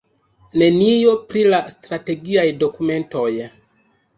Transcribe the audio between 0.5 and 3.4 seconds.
Nenio pri la strategiaj dokumentoj.